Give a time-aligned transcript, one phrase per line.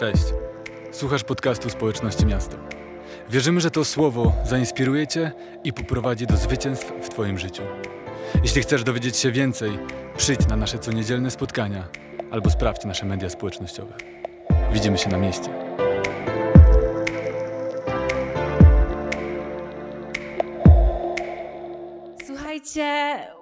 [0.00, 0.24] Cześć.
[0.92, 2.56] Słuchasz podcastu Społeczności Miasto.
[3.30, 5.32] Wierzymy, że to słowo zainspiruje Cię
[5.64, 7.62] i poprowadzi do zwycięstw w Twoim życiu.
[8.42, 9.78] Jeśli chcesz dowiedzieć się więcej,
[10.16, 11.88] przyjdź na nasze coniedzielne spotkania
[12.30, 13.94] albo sprawdź nasze media społecznościowe.
[14.72, 15.69] Widzimy się na mieście.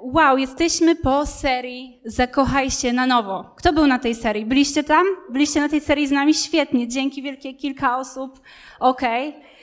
[0.00, 3.44] Wow, jesteśmy po serii Zakochaj się na nowo.
[3.56, 4.46] Kto był na tej serii?
[4.46, 5.06] Byliście tam?
[5.30, 6.34] Byliście na tej serii z nami?
[6.34, 8.40] Świetnie, dzięki wielkie, kilka osób.
[8.80, 9.28] Okej.
[9.28, 9.57] Okay.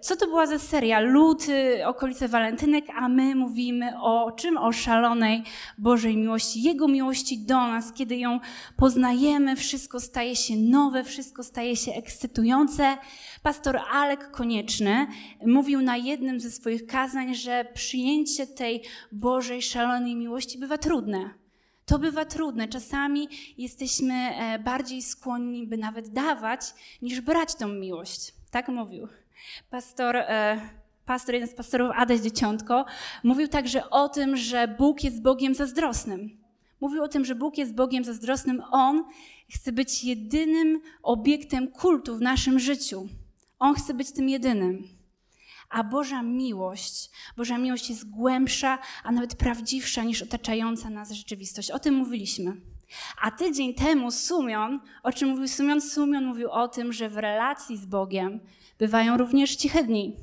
[0.00, 1.00] Co to była za seria?
[1.00, 4.58] Luty, okolice walentynek, a my mówimy o czym?
[4.58, 5.42] O szalonej
[5.78, 7.92] Bożej miłości, Jego miłości do nas.
[7.92, 8.40] Kiedy ją
[8.76, 12.96] poznajemy, wszystko staje się nowe, wszystko staje się ekscytujące.
[13.42, 15.06] Pastor Alek Konieczny
[15.46, 21.30] mówił na jednym ze swoich kazań, że przyjęcie tej Bożej szalonej miłości bywa trudne.
[21.86, 22.68] To bywa trudne.
[22.68, 23.28] Czasami
[23.58, 26.60] jesteśmy e, bardziej skłonni, by nawet dawać,
[27.02, 28.34] niż brać tą miłość.
[28.50, 29.08] Tak mówił.
[29.70, 30.60] Pastor, e,
[31.06, 32.84] pastor, jeden z pastorów, Adaś Dzieciątko,
[33.24, 36.38] mówił także o tym, że Bóg jest Bogiem zazdrosnym.
[36.80, 38.62] Mówił o tym, że Bóg jest Bogiem zazdrosnym.
[38.70, 39.04] On
[39.50, 43.08] chce być jedynym obiektem kultu w naszym życiu.
[43.58, 44.88] On chce być tym jedynym.
[45.68, 51.70] A Boża miłość, Boża miłość jest głębsza, a nawet prawdziwsza niż otaczająca nas rzeczywistość.
[51.70, 52.56] O tym mówiliśmy.
[53.20, 55.80] A tydzień temu Sumion, o czym mówił Sumion?
[55.80, 58.40] Sumion mówił o tym, że w relacji z Bogiem
[58.78, 60.16] bywają również ciche dni.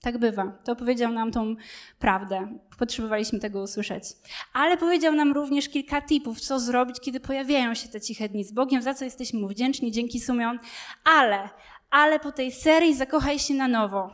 [0.00, 0.58] Tak bywa.
[0.64, 1.56] To powiedział nam tą
[1.98, 2.58] prawdę.
[2.78, 4.04] Potrzebowaliśmy tego usłyszeć.
[4.52, 8.52] Ale powiedział nam również kilka tipów, co zrobić, kiedy pojawiają się te ciche dni z
[8.52, 10.58] Bogiem, za co jesteśmy mu wdzięczni, dzięki Sumion.
[11.04, 11.48] Ale,
[11.90, 14.10] ale po tej serii zakochaj się na nowo.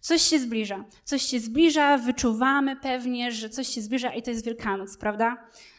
[0.00, 0.84] Coś się zbliża.
[1.04, 5.36] Coś się zbliża, wyczuwamy pewnie, że coś się zbliża i to jest Wielkanoc, prawda?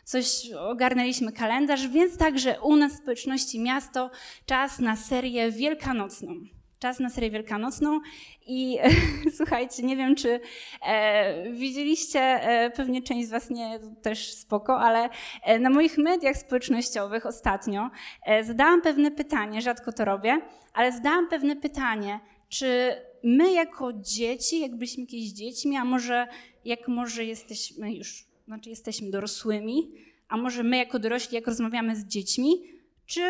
[0.08, 4.12] Coś ogarnęliśmy kalendarz, więc także u nas w społeczności miasto
[4.46, 6.34] czas na serię wielkanocną.
[6.80, 8.00] Czas na serię wielkanocną
[8.48, 8.78] i
[9.38, 10.40] słuchajcie, nie wiem, czy
[10.86, 15.10] e, widzieliście, e, pewnie część z was nie, też spoko, ale
[15.44, 17.90] e, na moich mediach społecznościowych ostatnio
[18.26, 20.42] e, zadałam pewne pytanie, rzadko to robię,
[20.74, 22.20] ale zadałam pewne pytanie,
[22.50, 26.28] czy my jako dzieci, jak byliśmy jakieś dziećmi, a może
[26.66, 29.92] jak może jesteśmy już, znaczy jesteśmy dorosłymi,
[30.28, 32.64] a może my jako dorośli, jak rozmawiamy z dziećmi,
[33.06, 33.22] czy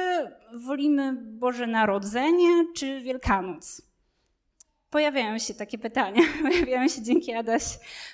[0.53, 3.81] wolimy Boże Narodzenie, czy Wielkanoc?
[4.89, 7.63] Pojawiają się takie pytania, pojawiają się dzięki Adaś,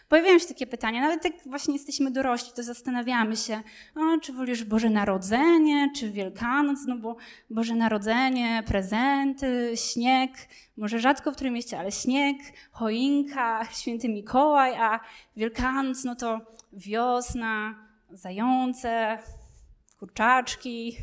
[0.10, 3.62] pojawiają się takie pytania, nawet jak właśnie jesteśmy dorośli, to zastanawiamy się,
[3.96, 7.16] o, czy wolisz Boże Narodzenie, czy Wielkanoc, no bo
[7.50, 10.32] Boże Narodzenie, prezenty, śnieg,
[10.78, 12.38] może rzadko w którym mieście, ale śnieg,
[12.72, 15.00] choinka, święty Mikołaj, a
[15.36, 16.42] Wielkanoc, no to
[16.74, 17.76] wiosna,
[18.12, 19.20] zające,
[20.00, 20.98] kurczaczki,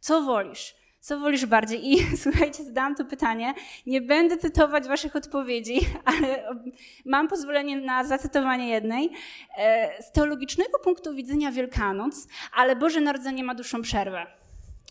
[0.00, 0.77] co wolisz?
[1.08, 1.92] Co wolisz bardziej?
[1.92, 3.54] I słuchajcie, zadałam to pytanie.
[3.86, 6.56] Nie będę cytować waszych odpowiedzi, ale
[7.04, 9.10] mam pozwolenie na zacytowanie jednej.
[9.58, 14.26] E, z teologicznego punktu widzenia Wielkanoc, ale Boże Narodzenie ma dłuższą przerwę.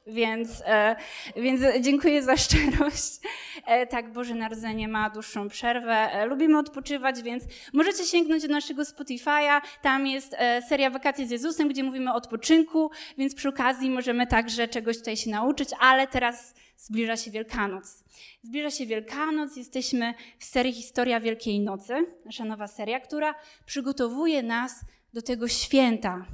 [0.08, 0.96] Więc, e,
[1.36, 3.20] więc dziękuję za szczerość.
[3.66, 6.12] E, tak, Boże Narodzenie ma dłuższą przerwę.
[6.12, 9.62] E, lubimy odpoczywać, więc możecie sięgnąć do naszego Spotify'a.
[9.82, 10.36] Tam jest
[10.70, 15.18] seria Wakacje z Jezusem, gdzie mówimy o odpoczynku, więc przy okazji możemy także czegoś tutaj
[15.18, 18.04] się nauczyć, ale teraz zbliża się Wielkanoc.
[18.44, 21.94] Zbliża się Wielkanoc, jesteśmy w serii Historia Wielkiej Nocy,
[22.26, 23.36] nasza nowa seria, która
[23.66, 24.82] przygotowuje nas
[25.14, 26.26] do tego święta.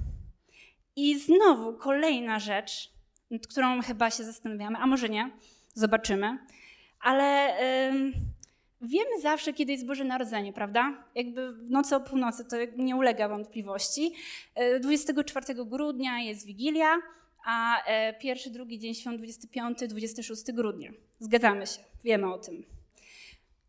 [0.95, 2.92] I znowu kolejna rzecz,
[3.31, 5.31] nad którą chyba się zastanawiamy, a może nie,
[5.73, 6.38] zobaczymy.
[7.00, 7.53] Ale
[8.81, 11.03] wiemy zawsze, kiedy jest Boże Narodzenie, prawda?
[11.16, 14.13] Jakby w nocy o północy, to nie ulega wątpliwości.
[14.81, 16.97] 24 e, grudnia jest Wigilia,
[17.45, 20.91] a e, pierwszy, drugi dzień świąt 25, 26 grudnia.
[21.19, 22.63] Zgadzamy się, wiemy o tym.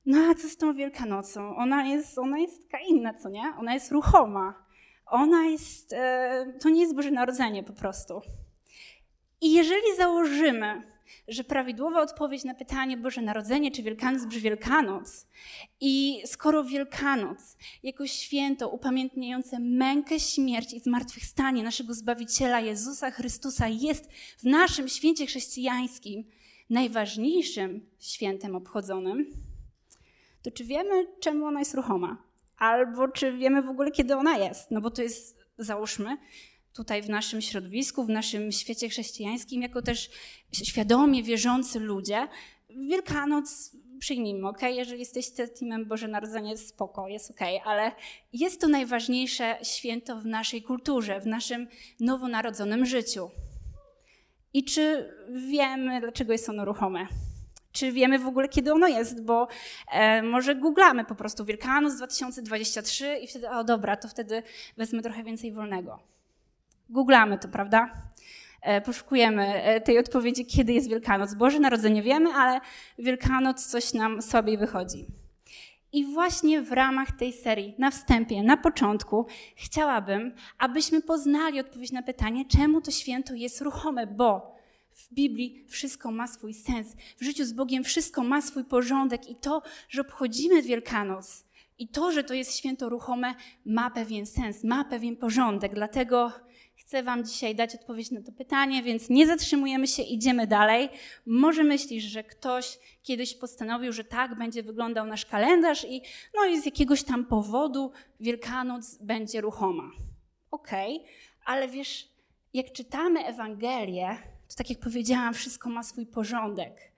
[0.06, 1.56] No a co z tą Wielkanocą?
[1.56, 3.52] Ona jest, ona jest taka inna, co nie?
[3.58, 4.64] Ona jest ruchoma.
[5.06, 8.20] Ona jest, e, to nie jest Boże Narodzenie po prostu.
[9.44, 10.82] I jeżeli założymy,
[11.28, 15.26] że prawidłowa odpowiedź na pytanie Boże Narodzenie czy Wielkanoc brzmi Wielkanoc,
[15.80, 24.12] i skoro Wielkanoc jako święto upamiętniające mękę, śmierć i zmartwychwstanie naszego Zbawiciela Jezusa Chrystusa jest
[24.38, 26.24] w naszym święcie chrześcijańskim
[26.70, 29.30] najważniejszym świętem obchodzonym,
[30.42, 32.22] to czy wiemy, czemu ona jest ruchoma?
[32.56, 34.70] Albo czy wiemy w ogóle, kiedy ona jest?
[34.70, 36.16] No bo to jest, załóżmy,
[36.74, 40.10] tutaj w naszym środowisku, w naszym świecie chrześcijańskim, jako też
[40.52, 42.28] świadomie wierzący ludzie,
[42.76, 44.62] Wielkanoc przyjmijmy, ok?
[44.62, 47.92] Jeżeli jesteście teamem Boże Narodzenie, spoko, jest ok, ale
[48.32, 51.68] jest to najważniejsze święto w naszej kulturze, w naszym
[52.00, 53.30] nowonarodzonym życiu.
[54.54, 55.14] I czy
[55.50, 57.06] wiemy, dlaczego jest ono ruchome?
[57.72, 59.24] Czy wiemy w ogóle, kiedy ono jest?
[59.24, 59.48] Bo
[59.92, 64.42] e, może googlamy po prostu Wielkanoc 2023 i wtedy, o dobra, to wtedy
[64.76, 66.13] wezmę trochę więcej wolnego.
[66.90, 67.90] Googlamy to, prawda?
[68.60, 71.34] E, poszukujemy e, tej odpowiedzi, kiedy jest Wielkanoc.
[71.34, 72.60] Boże Narodzenie wiemy, ale
[72.98, 75.06] Wielkanoc coś nam słabiej wychodzi.
[75.92, 79.26] I właśnie w ramach tej serii, na wstępie, na początku,
[79.56, 84.56] chciałabym, abyśmy poznali odpowiedź na pytanie, czemu to święto jest ruchome, bo
[84.92, 86.96] w Biblii wszystko ma swój sens.
[87.20, 91.44] W życiu z Bogiem wszystko ma swój porządek i to, że obchodzimy Wielkanoc
[91.78, 93.34] i to, że to jest święto ruchome,
[93.66, 95.74] ma pewien sens, ma pewien porządek.
[95.74, 96.32] Dlatego
[96.94, 100.88] Chcę Wam dzisiaj dać odpowiedź na to pytanie, więc nie zatrzymujemy się, idziemy dalej.
[101.26, 106.02] Może myślisz, że ktoś kiedyś postanowił, że tak będzie wyglądał nasz kalendarz i
[106.34, 109.90] no i z jakiegoś tam powodu Wielkanoc będzie ruchoma.
[110.50, 111.08] Okej, okay,
[111.44, 112.08] ale wiesz,
[112.52, 114.16] jak czytamy Ewangelię,
[114.54, 116.92] to tak jak powiedziałam, wszystko ma swój porządek.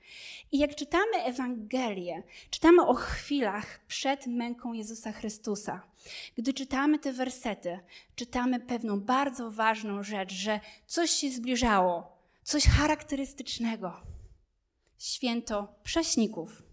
[0.52, 5.82] I jak czytamy Ewangelię, czytamy o chwilach przed męką Jezusa Chrystusa.
[6.36, 7.78] Gdy czytamy te wersety,
[8.16, 14.00] czytamy pewną bardzo ważną rzecz, że coś się zbliżało, coś charakterystycznego.
[14.98, 16.65] Święto prześników.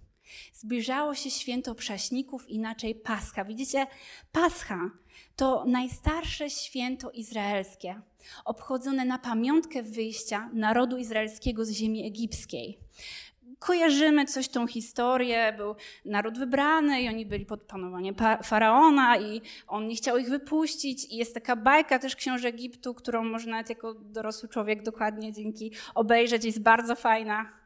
[0.53, 3.45] Zbliżało się święto prześników, inaczej Pascha.
[3.45, 3.87] Widzicie,
[4.31, 4.89] Pascha
[5.35, 8.01] to najstarsze święto izraelskie,
[8.45, 12.79] obchodzone na pamiątkę wyjścia narodu izraelskiego z ziemi egipskiej
[13.63, 15.75] kojarzymy coś tą historię, był
[16.05, 21.15] naród wybrany i oni byli pod panowaniem faraona i on nie chciał ich wypuścić i
[21.15, 26.61] jest taka bajka też książę Egiptu, którą można jako dorosły człowiek dokładnie dzięki obejrzeć, jest
[26.61, 27.62] bardzo fajna.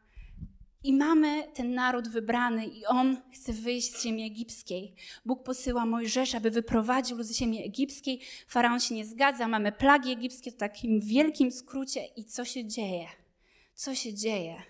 [0.82, 4.94] I mamy ten naród wybrany i on chce wyjść z ziemi egipskiej.
[5.24, 8.20] Bóg posyła Mojżesza, aby wyprowadził lud z ziemi egipskiej.
[8.48, 12.04] Faraon się nie zgadza, mamy plagi egipskie w takim wielkim skrócie.
[12.16, 13.06] I co się dzieje?
[13.74, 14.62] Co się dzieje?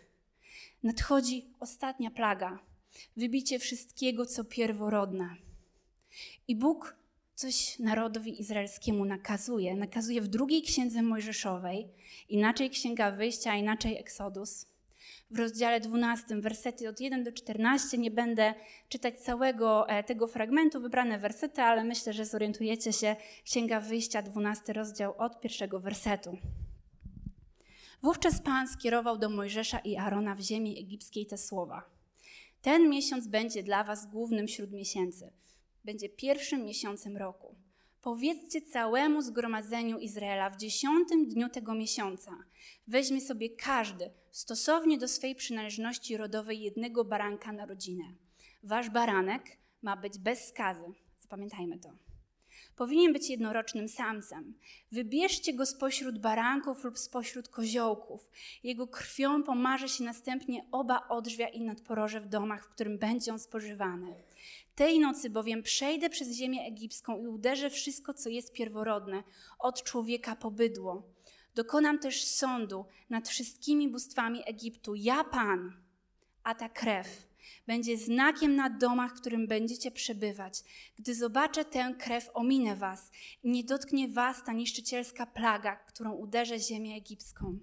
[0.83, 2.59] nadchodzi ostatnia plaga
[3.17, 5.37] wybicie wszystkiego, co pierworodne.
[6.49, 6.97] I Bóg
[7.35, 9.77] coś narodowi izraelskiemu nakazuje.
[9.77, 11.89] Nakazuje w drugiej księdze Mojżeszowej,
[12.29, 14.67] inaczej Księga Wyjścia, inaczej Eksodus.
[15.31, 17.99] W rozdziale 12, wersety od 1 do 14.
[17.99, 18.55] Nie będę
[18.89, 23.17] czytać całego e, tego fragmentu, wybrane wersety, ale myślę, że zorientujecie się.
[23.45, 26.39] Księga Wyjścia, 12 rozdział od pierwszego wersetu.
[28.03, 31.91] Wówczas Pan skierował do Mojżesza i Arona w ziemi egipskiej te słowa.
[32.63, 35.33] Ten miesiąc będzie dla was głównym wśród miesięcy.
[35.85, 37.48] Będzie pierwszym miesiącem roku.
[38.03, 42.33] Powiedzcie całemu zgromadzeniu Izraela w dziesiątym dniu tego miesiąca.
[42.87, 48.05] Weźmie sobie każdy, stosownie do swej przynależności rodowej, jednego baranka na rodzinę.
[48.63, 49.43] Wasz baranek
[49.83, 50.85] ma być bez skazy.
[51.21, 52.09] Zapamiętajmy to
[52.79, 54.55] powinien być jednorocznym samcem.
[54.93, 58.31] Wybierzcie go spośród baranków lub spośród koziołków.
[58.63, 63.39] Jego krwią pomarze się następnie oba odrzwia i nadporoże w domach, w którym będzie on
[63.39, 64.15] spożywany.
[64.79, 69.23] Tej nocy bowiem przejdę przez ziemię egipską i uderzę wszystko, co jest pierworodne,
[69.59, 71.03] od człowieka po bydło.
[71.55, 74.95] Dokonam też sądu nad wszystkimi bóstwami Egiptu.
[74.95, 75.73] Ja Pan,
[76.43, 77.29] a ta krew
[77.67, 80.63] będzie znakiem na domach, w którym będziecie przebywać.
[80.99, 83.11] Gdy zobaczę tę krew, ominę was
[83.45, 87.59] nie dotknie was ta niszczycielska plaga, którą uderzę ziemię egipską.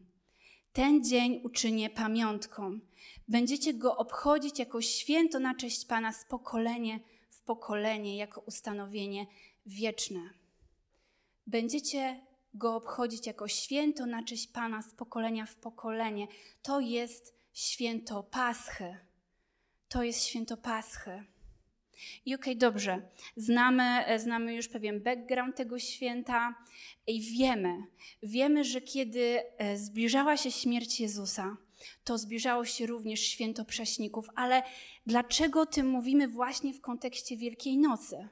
[0.73, 2.79] Ten dzień uczynię pamiątką.
[3.27, 6.99] Będziecie go obchodzić jako święto na cześć Pana z pokolenia
[7.45, 9.25] pokolenie, jako ustanowienie
[9.65, 10.29] wieczne.
[11.47, 12.21] Będziecie
[12.53, 16.27] go obchodzić jako święto na cześć Pana z pokolenia w pokolenie.
[16.61, 18.97] To jest święto Paschy
[19.95, 21.23] to jest święto Paschy.
[22.25, 23.01] I okej, okay, dobrze,
[23.37, 26.55] znamy, znamy już pewien background tego święta
[27.07, 27.77] i wiemy,
[28.23, 31.57] wiemy, że kiedy e, zbliżała się śmierć Jezusa,
[32.03, 34.29] to zbliżało się również święto prześników.
[34.35, 34.63] Ale
[35.05, 38.27] dlaczego o tym mówimy właśnie w kontekście Wielkiej Nocy?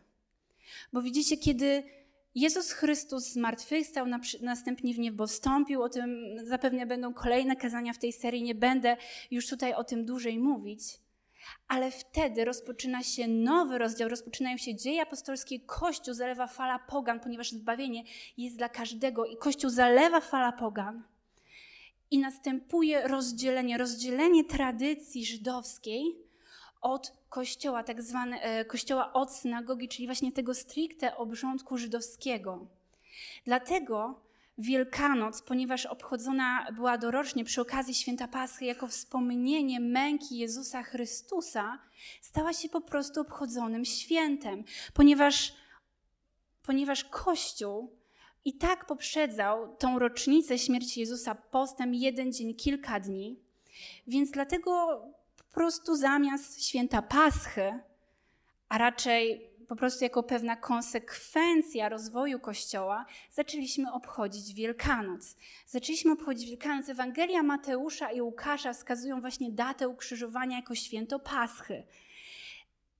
[0.94, 1.84] Bo widzicie, kiedy
[2.36, 4.06] Jezus Chrystus zmartwychwstał,
[4.42, 8.98] następnie w niebo wstąpił, o tym zapewne będą kolejne kazania w tej serii, nie będę
[9.32, 11.04] już tutaj o tym dłużej mówić
[11.68, 15.60] ale wtedy rozpoczyna się nowy rozdział, rozpoczynają się dzieje apostolskie.
[15.60, 18.04] Kościół zalewa fala pogan, ponieważ zbawienie
[18.38, 21.04] jest dla każdego i Kościół zalewa fala pogan.
[22.14, 26.18] I następuje rozdzielenie, rozdzielenie tradycji żydowskiej
[26.82, 32.68] od kościoła, tak zwane e, kościoła od synagogi, czyli właśnie tego stricte obrządku żydowskiego.
[33.46, 34.22] Dlatego
[34.58, 41.80] Wielkanoc, ponieważ obchodzona była dorocznie przy okazji święta Paschy jako wspomnienie męki Jezusa Chrystusa,
[42.22, 45.54] stała się po prostu obchodzonym świętem, ponieważ,
[46.64, 48.03] ponieważ Kościół
[48.46, 53.40] I tak poprzedzał tą rocznicę śmierci Jezusa postem jeden dzień, kilka dni.
[54.08, 55.02] Więc dlatego
[55.38, 57.80] po prostu zamiast święta Paschy,
[58.70, 65.36] a raczej po prostu jako pewna konsekwencja rozwoju Kościoła, zaczęliśmy obchodzić Wielkanoc.
[65.68, 66.90] Zaczęliśmy obchodzić Wielkanoc.
[66.90, 71.84] Ewangelia Mateusza i Łukasza wskazują właśnie datę ukrzyżowania jako święto Paschy.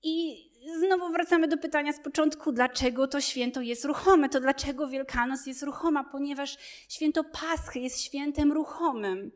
[0.04, 4.30] I znowu wracamy do pytania z początku, dlaczego to święto jest ruchome?
[4.30, 6.04] To dlaczego Wielkanoc jest ruchoma?
[6.04, 6.58] Ponieważ
[6.90, 9.32] święto Paschy jest świętem ruchomym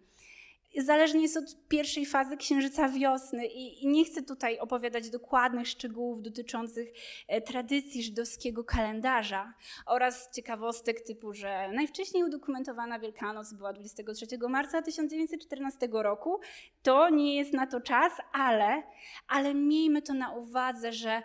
[0.77, 6.93] zależnie jest od pierwszej fazy księżyca wiosny i, nie chcę tutaj opowiadać dokładnych szczegółów dotyczących
[7.27, 9.53] e, tradycji żydowskiego kalendarza
[9.85, 16.39] oraz ciekawostek typu, że najwcześniej udokumentowana Wielkanoc była 23 marca 1914 roku.
[16.83, 18.83] To nie jest na to czas, ale,
[19.27, 21.23] ale miejmy to na uwadze, że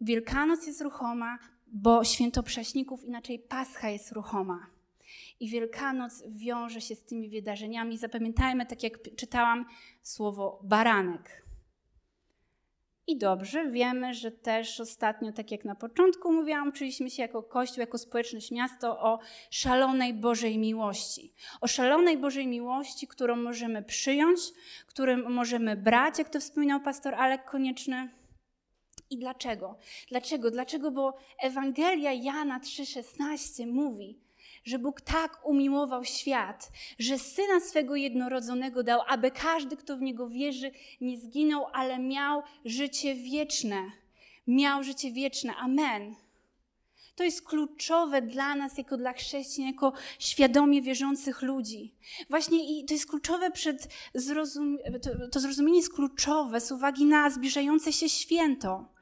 [0.00, 4.77] Wielkanoc jest ruchoma, bo święto prześników, inaczej Pascha jest ruchoma
[5.40, 7.98] i Wielkanoc wiąże się z tymi wydarzeniami.
[7.98, 9.66] Zapamiętajmy, tak jak czytałam,
[10.02, 11.48] słowo baranek.
[13.08, 17.80] I dobrze, wiemy, że też ostatnio, tak jak na początku mówiłam, uczyliśmy się jako Kościół,
[17.80, 19.18] jako społeczność miasto o
[19.50, 21.32] szalonej Bożej miłości.
[21.60, 24.40] O szalonej Bożej miłości, którą możemy przyjąć,
[24.86, 28.08] którą możemy brać, jak to wspominał pastor Alek Konieczny.
[29.10, 29.76] I dlaczego?
[30.08, 30.50] Dlaczego?
[30.50, 30.90] Dlaczego?
[30.90, 34.18] Bo Ewangelia Jana 3,16 mówi,
[34.68, 40.28] że Bóg tak umiłował świat, że syna swego jednorodzonego dał, aby każdy, kto w niego
[40.28, 40.70] wierzy,
[41.00, 43.90] nie zginął, ale miał życie wieczne.
[44.46, 45.56] Miał życie wieczne.
[45.56, 46.14] Amen.
[47.14, 51.94] To jest kluczowe dla nas, jako dla chrześcijan, jako świadomie wierzących ludzi.
[52.30, 54.78] Właśnie i to jest kluczowe przed zrozum...
[55.02, 58.97] to, to zrozumienie jest kluczowe z uwagi na zbliżające się święto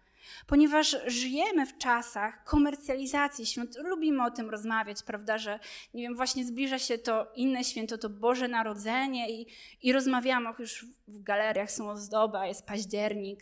[0.47, 3.77] ponieważ żyjemy w czasach komercjalizacji świąt.
[3.85, 5.61] Lubimy o tym rozmawiać, prawda, że
[5.95, 9.47] nie wiem, właśnie zbliża się to inne święto, to Boże Narodzenie i,
[9.83, 13.41] i rozmawiamy, już w galeriach są ozdoba, jest październik.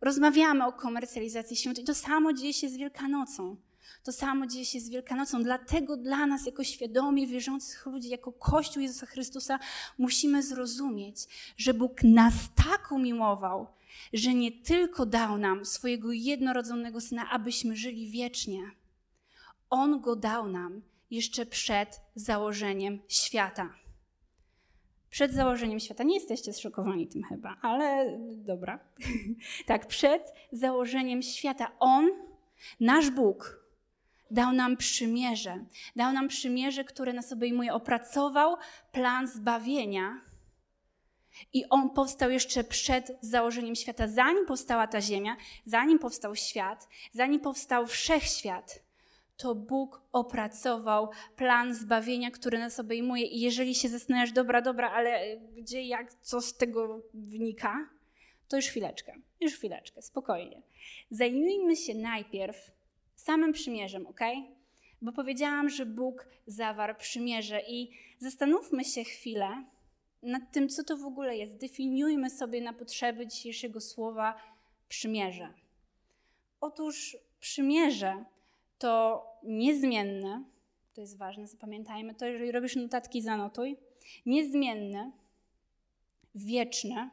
[0.00, 3.56] Rozmawiamy o komercjalizacji świąt i to samo dzieje się z Wielkanocą.
[4.04, 5.42] To samo dzieje się z Wielkanocą.
[5.42, 9.58] Dlatego dla nas, jako świadomie wierzących ludzi, jako Kościół Jezusa Chrystusa,
[9.98, 11.16] musimy zrozumieć,
[11.56, 13.66] że Bóg nas tak umiłował,
[14.12, 18.70] że nie tylko dał nam swojego jednorodzonego syna, abyśmy żyli wiecznie.
[19.70, 23.74] On go dał nam jeszcze przed założeniem świata.
[25.10, 26.04] Przed założeniem świata.
[26.04, 28.78] Nie jesteście zszokowani tym chyba, ale dobra.
[29.66, 31.72] tak, przed założeniem świata.
[31.78, 32.10] On,
[32.80, 33.64] nasz Bóg,
[34.30, 35.64] dał nam przymierze.
[35.96, 37.74] Dał nam przymierze, które nas obejmuje.
[37.74, 38.56] Opracował
[38.92, 40.20] plan zbawienia
[41.52, 47.40] i on powstał jeszcze przed założeniem świata, zanim powstała ta ziemia, zanim powstał świat, zanim
[47.40, 48.82] powstał wszechświat.
[49.36, 53.26] To Bóg opracował plan zbawienia, który nas obejmuje.
[53.26, 57.88] I jeżeli się zastanawiasz, dobra, dobra, ale gdzie, jak, co z tego wynika,
[58.48, 60.62] to już chwileczkę, już chwileczkę, spokojnie.
[61.10, 62.70] Zajmijmy się najpierw
[63.14, 64.20] samym przymierzem, ok?
[65.02, 69.64] Bo powiedziałam, że Bóg zawarł przymierze i zastanówmy się chwilę,
[70.22, 71.56] nad tym, co to w ogóle jest.
[71.56, 74.34] Definiujmy sobie na potrzeby dzisiejszego słowa
[74.88, 75.54] przymierze.
[76.60, 78.24] Otóż przymierze
[78.78, 80.44] to niezmienne,
[80.94, 83.76] to jest ważne, zapamiętajmy to, jeżeli robisz notatki, zanotuj.
[84.26, 85.12] Niezmienny,
[86.34, 87.10] wieczny,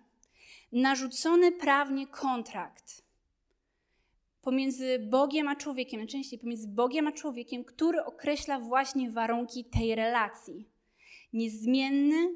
[0.72, 3.06] narzucony prawnie kontrakt
[4.46, 10.70] pomiędzy Bogiem a człowiekiem, najczęściej pomiędzy Bogiem a człowiekiem, który określa właśnie warunki tej relacji.
[11.34, 12.30] Niezmienny,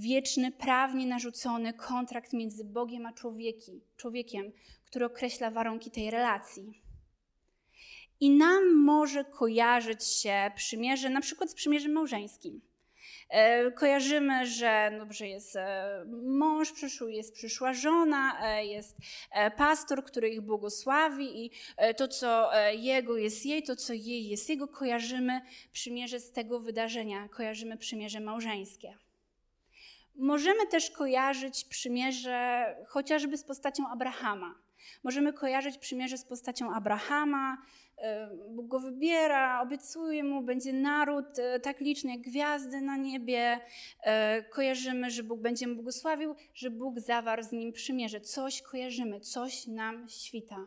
[0.00, 4.52] wieczny, prawnie narzucony kontrakt między Bogiem a człowieki, człowiekiem,
[4.84, 6.82] który określa warunki tej relacji.
[8.20, 12.60] I nam może kojarzyć się przymierze, na przykład z przymierzem małżeńskim.
[13.28, 18.96] E, kojarzymy, że dobrze jest e, mąż przyszły, jest przyszła żona, e, jest
[19.56, 21.50] pastor, który ich błogosławi i
[21.96, 25.40] to, co jego jest jej, to, co jej jest jego, kojarzymy
[25.72, 28.94] przymierze z tego wydarzenia, kojarzymy przymierze małżeńskie.
[30.14, 34.54] Możemy też kojarzyć przymierze chociażby z postacią Abrahama.
[35.04, 37.58] Możemy kojarzyć przymierze z postacią Abrahama.
[37.98, 43.60] E, Bóg go wybiera, obiecuje mu, będzie naród e, tak liczny jak gwiazdy na niebie.
[44.02, 48.20] E, kojarzymy, że Bóg będzie mu błogosławił, że Bóg zawarł z nim przymierze.
[48.20, 50.66] Coś kojarzymy, coś nam świta.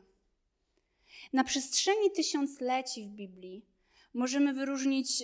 [1.34, 3.66] Na przestrzeni tysiącleci w Biblii
[4.14, 5.24] możemy wyróżnić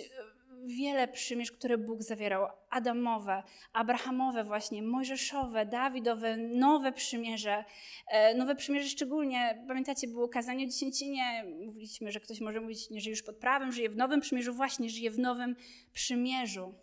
[0.64, 2.46] wiele przymierz, które Bóg zawierał.
[2.70, 3.42] Adamowe,
[3.72, 7.64] Abrahamowe właśnie, Mojżeszowe, Dawidowe, nowe przymierze.
[8.08, 11.44] E, nowe przymierze szczególnie, pamiętacie, było kazanie o dziesięcinie.
[11.66, 14.54] Mówiliśmy, że ktoś może mówić, nie żyje już pod prawem, żyje w nowym przymierzu.
[14.54, 15.56] Właśnie, żyje w nowym
[15.92, 16.74] przymierzu.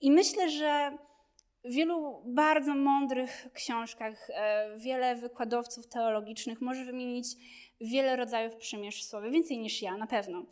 [0.00, 0.98] I myślę, że
[1.64, 7.26] w wielu bardzo mądrych książkach e, wiele wykładowców teologicznych może wymienić
[7.80, 10.46] wiele rodzajów przymierz w słowie, więcej niż ja, na pewno.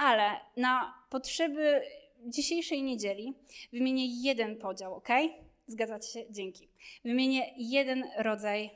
[0.00, 1.82] Ale na potrzeby
[2.26, 3.34] dzisiejszej niedzieli
[3.72, 5.08] wymienię jeden podział, ok?
[5.66, 6.32] Zgadzacie się?
[6.32, 6.68] Dzięki.
[7.04, 8.70] Wymienię jeden rodzaj,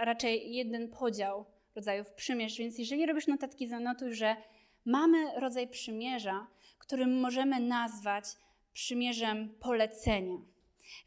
[0.00, 1.44] raczej jeden podział
[1.74, 4.36] rodzajów przymierz, więc jeżeli robisz notatki, zanotuj, że
[4.84, 6.46] mamy rodzaj przymierza,
[6.78, 8.24] którym możemy nazwać
[8.72, 10.36] przymierzem polecenia.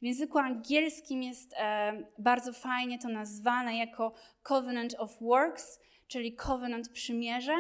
[0.02, 4.14] W języku angielskim jest e, bardzo fajnie to nazwane jako
[4.44, 7.56] Covenant of Works, czyli Covenant przymierze.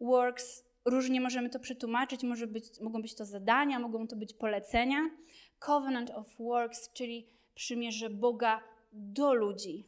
[0.00, 5.10] Works różnie możemy to przetłumaczyć, może być, mogą być to zadania, mogą to być polecenia.
[5.58, 9.84] Covenant of Works, czyli przymierze Boga do ludzi,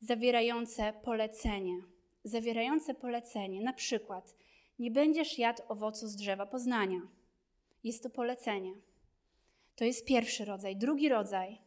[0.00, 1.76] zawierające polecenie.
[2.24, 4.36] Zawierające polecenie, na przykład,
[4.78, 7.00] nie będziesz jadł owocu z drzewa poznania.
[7.84, 8.72] Jest to polecenie.
[9.76, 10.76] To jest pierwszy rodzaj.
[10.76, 11.58] Drugi rodzaj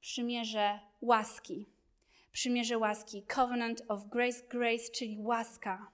[0.00, 1.66] przymierze łaski.
[2.32, 5.90] Przymierze łaski, covenant of grace, grace, czyli łaska.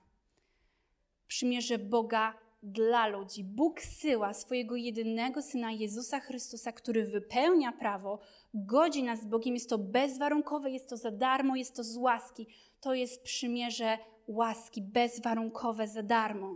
[1.29, 3.45] Przymierze Boga dla ludzi.
[3.45, 8.19] Bóg syła swojego jedynego syna Jezusa Chrystusa, który wypełnia prawo,
[8.55, 9.55] godzi nas z Bogiem.
[9.55, 12.47] Jest to bezwarunkowe, jest to za darmo, jest to z łaski.
[12.81, 16.55] To jest przymierze łaski, bezwarunkowe, za darmo.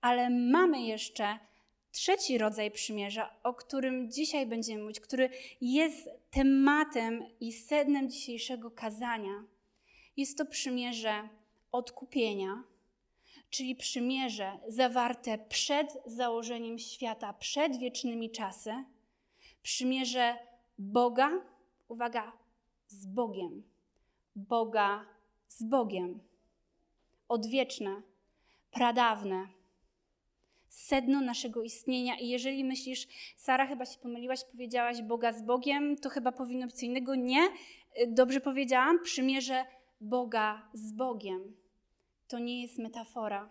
[0.00, 1.38] Ale mamy jeszcze
[1.92, 9.44] trzeci rodzaj przymierza, o którym dzisiaj będziemy mówić, który jest tematem i sednem dzisiejszego kazania.
[10.16, 11.28] Jest to przymierze
[11.72, 12.64] odkupienia,
[13.50, 18.74] czyli przymierze zawarte przed założeniem świata, przed wiecznymi czasy,
[19.62, 20.36] przymierze
[20.78, 21.30] Boga,
[21.88, 22.32] uwaga,
[22.88, 23.62] z Bogiem,
[24.36, 25.06] Boga
[25.48, 26.20] z Bogiem,
[27.28, 28.02] odwieczne,
[28.70, 29.48] pradawne
[30.68, 32.18] sedno naszego istnienia.
[32.18, 36.76] I jeżeli myślisz, Sara, chyba się pomyliłaś, powiedziałaś Boga z Bogiem, to chyba powinno być
[36.76, 37.14] co innego.
[37.14, 39.64] Nie, y, dobrze powiedziałam, przymierze
[40.00, 41.56] Boga z Bogiem.
[42.28, 43.50] To nie jest metafora.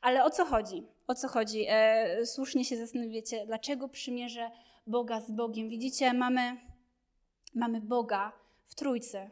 [0.00, 0.86] Ale o co chodzi?
[1.06, 1.64] O co chodzi?
[1.68, 4.50] E, słusznie się zastanawiacie, dlaczego przymierze
[4.86, 5.68] Boga z Bogiem?
[5.68, 6.56] Widzicie, mamy,
[7.54, 8.32] mamy Boga
[8.66, 9.30] w Trójcy.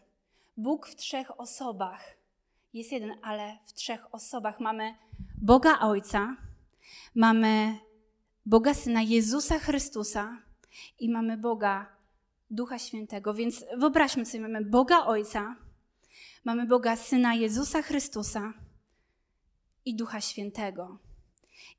[0.57, 2.05] Bóg w trzech osobach.
[2.73, 4.95] Jest jeden, ale w trzech osobach mamy
[5.43, 6.37] Boga Ojca,
[7.15, 7.79] mamy
[8.47, 10.39] Boga Syna Jezusa Chrystusa
[10.99, 11.97] i mamy Boga
[12.51, 13.35] Ducha Świętego.
[13.35, 15.57] Więc wyobraźmy sobie, mamy Boga Ojca,
[16.45, 18.53] mamy Boga Syna Jezusa Chrystusa
[19.85, 20.99] i Ducha Świętego.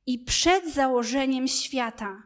[0.06, 2.24] I przed założeniem świata,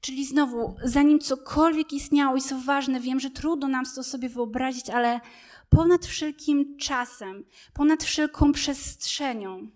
[0.00, 4.90] czyli znowu, zanim cokolwiek istniało, i co ważne, wiem, że trudno nam to sobie wyobrazić,
[4.90, 5.20] ale
[5.68, 9.70] ponad wszelkim czasem, ponad wszelką przestrzenią,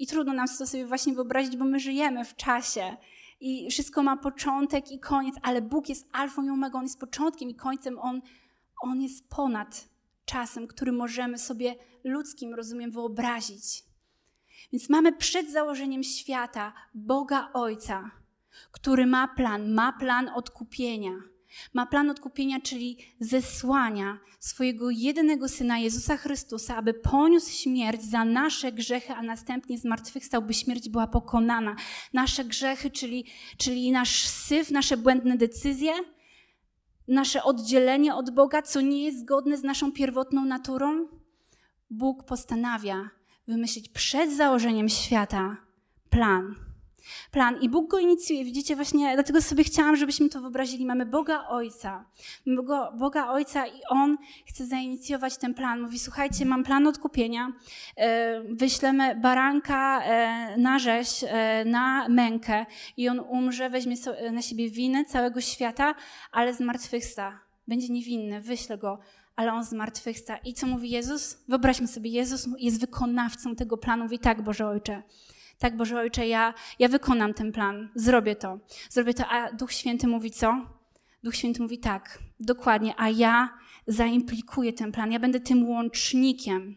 [0.00, 2.96] i trudno nam to sobie właśnie wyobrazić, bo my żyjemy w czasie
[3.40, 7.50] i wszystko ma początek i koniec, ale Bóg jest alfą i omegą, On jest początkiem
[7.50, 8.22] i końcem, On,
[8.82, 9.89] on jest ponad
[10.32, 13.84] czasem, który możemy sobie ludzkim rozumiem wyobrazić.
[14.72, 18.10] Więc mamy przed założeniem świata Boga Ojca,
[18.72, 21.12] który ma plan, ma plan odkupienia
[21.74, 28.72] ma plan odkupienia, czyli zesłania swojego jedynego syna Jezusa Chrystusa, aby poniósł śmierć za nasze
[28.72, 31.76] grzechy, a następnie zmartwychwstał, by śmierć była pokonana.
[32.12, 33.24] Nasze grzechy, czyli,
[33.56, 35.92] czyli nasz syf, nasze błędne decyzje,
[37.10, 41.08] nasze oddzielenie od Boga, co nie jest zgodne z naszą pierwotną naturą.
[41.90, 43.10] Bóg postanawia
[43.48, 45.56] wymyślić przed założeniem świata
[46.10, 46.69] plan
[47.30, 48.44] plan i Bóg go inicjuje.
[48.44, 50.86] Widzicie, właśnie dlatego sobie chciałam, żebyśmy to wyobrazili.
[50.86, 52.04] Mamy Boga Ojca.
[52.46, 55.80] Boga, Boga Ojca i On chce zainicjować ten plan.
[55.80, 57.52] Mówi, słuchajcie, mam plan odkupienia.
[57.96, 63.96] E, wyślemy baranka e, na rzeź, e, na mękę i On umrze, weźmie
[64.32, 65.94] na siebie winę całego świata,
[66.32, 67.40] ale zmartwychwsta.
[67.68, 68.98] Będzie niewinny, wyślę Go
[69.40, 70.36] ale on zmartwychwsta.
[70.36, 71.38] I co mówi Jezus?
[71.48, 74.02] Wyobraźmy sobie, Jezus jest wykonawcą tego planu.
[74.02, 75.02] Mówi tak, Boże Ojcze,
[75.60, 78.58] tak, Boże Ojcze, ja, ja wykonam ten plan, zrobię to.
[78.88, 80.66] Zrobię to, a Duch Święty mówi co?
[81.22, 83.48] Duch Święty mówi tak, dokładnie, a ja
[83.86, 86.76] zaimplikuję ten plan, ja będę tym łącznikiem.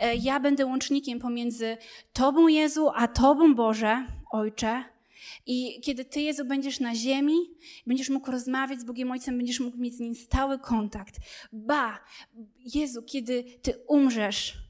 [0.00, 1.76] E, ja będę łącznikiem pomiędzy
[2.12, 4.84] Tobą, Jezu, a Tobą, Boże, Ojcze.
[5.46, 7.36] I kiedy Ty, Jezu, będziesz na ziemi,
[7.86, 11.16] będziesz mógł rozmawiać z Bogiem Ojcem, będziesz mógł mieć z Nim stały kontakt.
[11.52, 12.00] Ba,
[12.74, 14.63] Jezu, kiedy Ty umrzesz,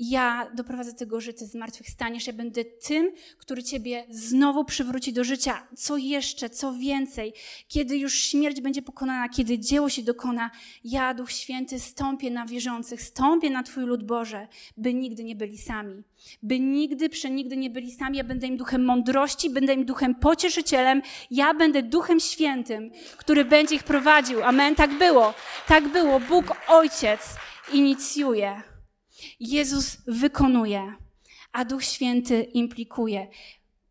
[0.00, 2.26] ja doprowadzę tego, że ty zmartwychwstaniesz.
[2.26, 5.66] Ja będę tym, który ciebie znowu przywróci do życia.
[5.76, 7.32] Co jeszcze, co więcej.
[7.68, 10.50] Kiedy już śmierć będzie pokonana, kiedy dzieło się dokona,
[10.84, 15.58] ja, Duch Święty, stąpię na wierzących, stąpię na twój lud Boże, by nigdy nie byli
[15.58, 16.02] sami.
[16.42, 18.18] By nigdy, przenigdy nie byli sami.
[18.18, 21.02] Ja będę im duchem mądrości, będę im duchem pocieszycielem.
[21.30, 24.42] Ja będę duchem świętym, który będzie ich prowadził.
[24.42, 24.74] Amen.
[24.74, 25.34] Tak było.
[25.66, 26.20] Tak było.
[26.20, 27.20] Bóg Ojciec
[27.72, 28.69] inicjuje.
[29.40, 30.94] Jezus wykonuje,
[31.52, 33.28] a Duch Święty implikuje.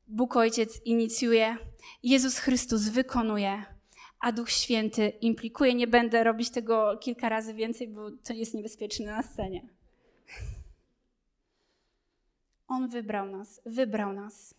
[0.08, 1.58] Bóg Ojciec inicjuje,
[2.04, 3.66] Jezus Chrystus wykonuje,
[4.20, 5.74] a Duch Święty implikuje.
[5.74, 9.70] Nie będę robić tego kilka razy więcej, bo to jest niebezpieczne na scenie.
[12.68, 14.56] On wybrał nas, wybrał nas.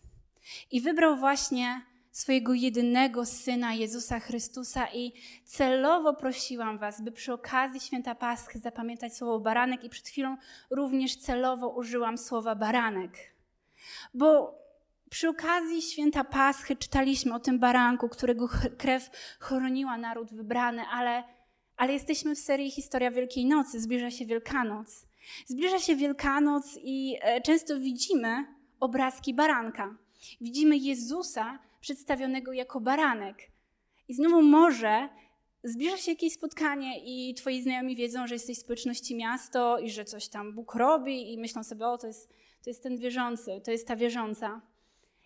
[0.71, 5.13] I wybrał właśnie swojego jedynego Syna Jezusa Chrystusa i
[5.45, 10.37] celowo prosiłam Was, by przy okazji Święta Paschy zapamiętać słowo baranek i przed chwilą
[10.69, 13.17] również celowo użyłam słowa baranek.
[14.13, 14.61] Bo
[15.09, 21.23] przy okazji Święta Paschy czytaliśmy o tym baranku, którego krew chroniła naród wybrany, ale,
[21.77, 25.05] ale jesteśmy w serii Historia Wielkiej Nocy, zbliża się Wielkanoc.
[25.45, 28.45] Zbliża się Wielkanoc i e, często widzimy
[28.79, 29.95] obrazki baranka.
[30.41, 33.37] Widzimy Jezusa, przedstawionego jako baranek.
[34.07, 35.09] I znowu może
[35.63, 40.05] zbliża się jakieś spotkanie i twoi znajomi wiedzą, że jesteś w społeczności miasto i że
[40.05, 42.29] coś tam Bóg robi i myślą sobie, o to jest,
[42.63, 44.61] to jest ten wierzący, to jest ta wierząca.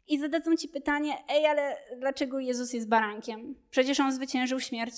[0.07, 3.55] I zadadzą ci pytanie, ej, ale dlaczego Jezus jest barankiem?
[3.69, 4.93] Przecież On zwyciężył śmierć.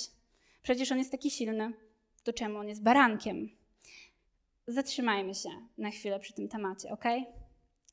[0.64, 1.74] Przecież On jest taki silny.
[2.24, 3.50] To czemu On jest barankiem?
[4.68, 7.04] Zatrzymajmy się na chwilę przy tym temacie, ok?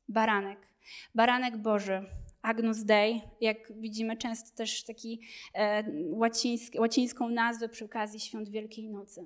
[0.08, 0.58] Baranek.
[1.14, 2.06] Baranek Boży
[2.44, 5.20] Agnus Dei, jak widzimy często też taki
[5.54, 9.24] e, łacińsk, łacińską nazwę przy okazji świąt Wielkiej Nocy.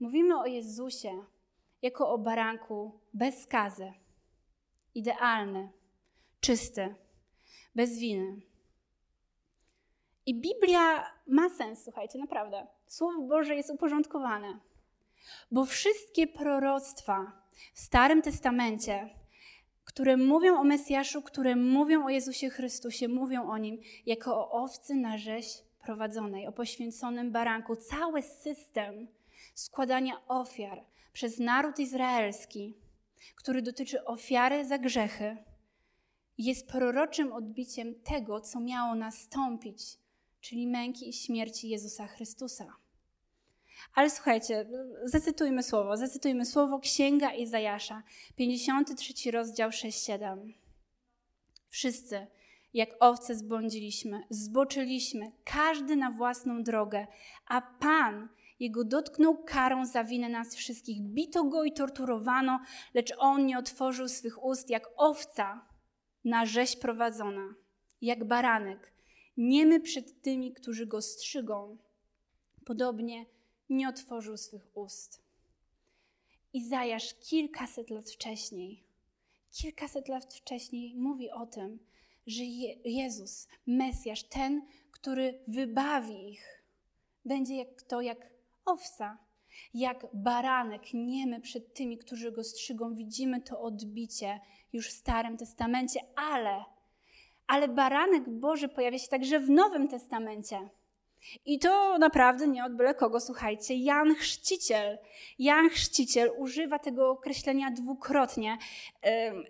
[0.00, 1.24] Mówimy o Jezusie
[1.82, 3.92] jako o baranku bez skazy,
[4.94, 5.68] idealny,
[6.40, 6.94] czysty,
[7.74, 8.40] bez winy.
[10.26, 12.66] I Biblia ma sens, słuchajcie, naprawdę.
[12.86, 14.58] Słowo Boże jest uporządkowane,
[15.50, 17.32] bo wszystkie proroctwa
[17.74, 19.10] w Starym Testamencie
[19.96, 24.94] które mówią o Mesjaszu, które mówią o Jezusie Chrystusie, mówią o Nim jako o owcy
[24.94, 27.76] na rzeź prowadzonej, o poświęconym baranku.
[27.76, 29.08] Cały system
[29.54, 32.74] składania ofiar przez naród izraelski,
[33.36, 35.36] który dotyczy ofiary za grzechy,
[36.38, 39.98] jest proroczym odbiciem tego, co miało nastąpić,
[40.40, 42.76] czyli męki i śmierci Jezusa Chrystusa.
[43.94, 44.66] Ale słuchajcie,
[45.04, 48.02] zacytujmy słowo, zacytujmy słowo Księga Izajasza,
[48.36, 50.52] 53 rozdział 6-7.
[51.68, 52.26] Wszyscy,
[52.74, 57.06] jak owce zbłądziliśmy, zboczyliśmy, każdy na własną drogę,
[57.46, 58.28] a Pan
[58.60, 61.02] jego dotknął karą za winę nas wszystkich.
[61.02, 62.60] Bito go i torturowano,
[62.94, 65.66] lecz on nie otworzył swych ust, jak owca
[66.24, 67.54] na rzeź prowadzona,
[68.00, 68.92] jak baranek,
[69.36, 71.78] niemy przed tymi, którzy go strzygą.
[72.64, 73.26] Podobnie
[73.70, 75.22] nie otworzył swych ust.
[76.52, 78.84] Izajasz kilkaset lat wcześniej,
[79.52, 81.78] kilkaset lat wcześniej mówi o tym,
[82.26, 86.62] że Je Jezus, Mesjasz, ten, który wybawi ich,
[87.24, 88.30] będzie jak to jak
[88.64, 89.18] owca,
[89.74, 92.94] jak baranek niemy przed tymi, którzy go strzygą.
[92.94, 94.40] Widzimy to odbicie
[94.72, 96.64] już w Starym Testamencie, ale,
[97.46, 100.68] ale baranek Boży pojawia się także w Nowym Testamencie.
[101.46, 103.74] I to naprawdę nie od byle kogo, słuchajcie.
[103.74, 104.98] Jan Chrzciciel.
[105.38, 108.58] Jan Chrzciciel używa tego określenia dwukrotnie.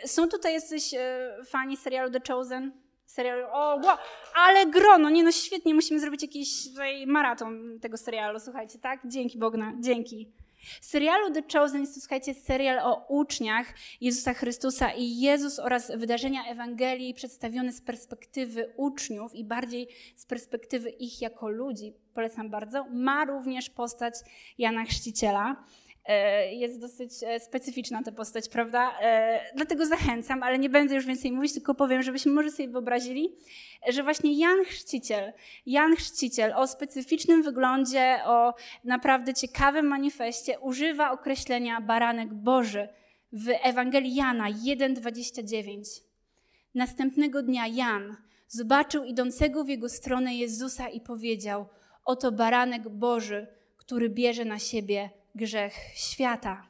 [0.04, 2.72] Są tutaj jacyś e, fani serialu The Chosen?
[3.06, 3.96] Serialu, o, wow,
[4.34, 9.00] ale grono, nie no świetnie, musimy zrobić jakiś tutaj maraton tego serialu, słuchajcie, tak?
[9.04, 10.32] Dzięki Bogna, dzięki.
[10.80, 16.44] Serialu The Chosen jest to, słuchajcie, serial o uczniach Jezusa Chrystusa i Jezus oraz wydarzenia
[16.44, 21.94] Ewangelii przedstawione z perspektywy uczniów i bardziej z perspektywy ich jako ludzi.
[22.14, 22.84] Polecam bardzo.
[22.84, 24.14] Ma również postać
[24.58, 25.64] Jana Chrzciciela.
[26.06, 28.98] E, jest dosyć e, specyficzna ta postać, prawda?
[29.00, 33.36] E, dlatego zachęcam, ale nie będę już więcej mówić, tylko powiem, żebyśmy może sobie wyobrazili,
[33.88, 35.32] że właśnie Jan Chrzciciel,
[35.66, 42.88] Jan Chrzciciel o specyficznym wyglądzie, o naprawdę ciekawym manifestie używa określenia baranek Boży
[43.32, 46.00] w Ewangelii Jana 1,29.
[46.74, 48.16] Następnego dnia Jan
[48.48, 51.66] zobaczył idącego w jego stronę Jezusa i powiedział:
[52.04, 56.66] Oto baranek Boży, który bierze na siebie grzech świata.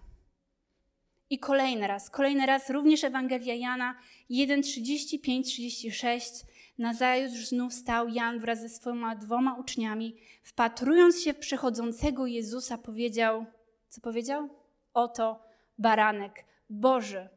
[1.31, 3.95] I kolejny raz, kolejny raz również Ewangelia Jana
[4.31, 6.45] 1:35-36.
[6.79, 13.47] Nazajutrz znów stał Jan wraz ze swoimi dwoma uczniami, wpatrując się w przechodzącego Jezusa, powiedział,
[13.89, 14.49] co powiedział?
[14.95, 15.45] Oto
[15.79, 17.29] baranek Boży.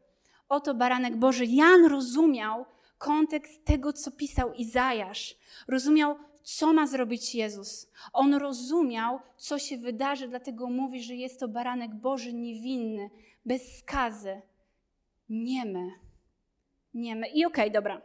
[0.50, 1.46] Oto baranek Boży.
[1.46, 2.66] Jan rozumiał
[2.98, 5.36] kontekst tego, co pisał Izajasz.
[5.68, 7.92] Rozumiał, co ma zrobić Jezus.
[8.14, 13.10] On rozumiał, co się wydarzy, dlatego mówi, że jest to baranek Boży niewinny,
[13.46, 14.42] bez skazy,
[15.30, 15.92] niemy.
[16.94, 17.28] Niemy.
[17.28, 18.02] I okej, okay, dobra.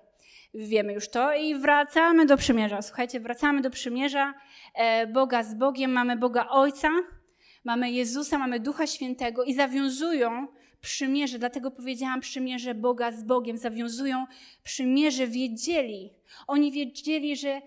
[0.54, 2.82] Wiemy już to i wracamy do przymierza.
[2.82, 4.34] Słuchajcie, wracamy do przymierza
[4.74, 5.92] e, Boga z Bogiem.
[5.92, 6.90] Mamy Boga Ojca,
[7.64, 10.48] mamy Jezusa, mamy Ducha Świętego i zawiązują
[10.80, 14.26] przymierze, dlatego powiedziałam przymierze Boga z Bogiem, zawiązują
[14.62, 16.12] przymierze, wiedzieli.
[16.46, 17.62] Oni wiedzieli, że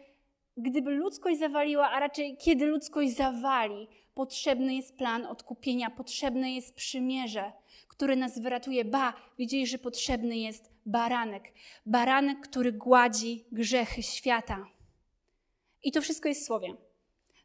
[0.58, 7.52] gdyby ludzkość zawaliła, a raczej kiedy ludzkość zawali, potrzebny jest plan odkupienia, potrzebne jest przymierze,
[7.88, 8.86] które nas wyratuje.
[8.86, 11.44] Ba, wiedzieli, że potrzebny jest baranek.
[11.86, 14.68] Baranek, który gładzi grzechy świata.
[15.84, 16.87] I to wszystko jest w Słowie.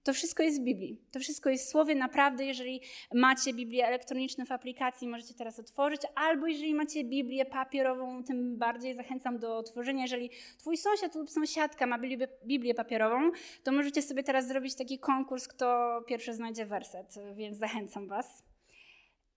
[0.04, 1.00] To wszystko jest w Biblii.
[1.10, 1.94] To wszystko jest w Słowie.
[1.94, 2.80] Naprawdę, jeżeli
[3.14, 8.94] macie Biblię elektroniczną w aplikacji, możecie teraz otworzyć, albo jeżeli macie Biblię papierową, tym bardziej
[8.94, 10.02] zachęcam do otworzenia.
[10.02, 11.98] Jeżeli twój sąsiad lub sąsiadka ma
[12.46, 13.30] Biblię, papierową,
[13.62, 18.44] to możecie sobie teraz zrobić taki konkurs, kto pierwszy znajdzie werset, więc zachęcam was.